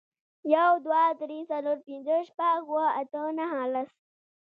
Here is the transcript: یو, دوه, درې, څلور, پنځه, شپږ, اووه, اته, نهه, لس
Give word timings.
یو, 0.55 0.71
دوه, 0.85 1.03
درې, 1.21 1.39
څلور, 1.51 1.77
پنځه, 1.87 2.15
شپږ, 2.29 2.53
اووه, 2.65 2.85
اته, 3.01 3.21
نهه, 3.37 3.61
لس 3.73 3.91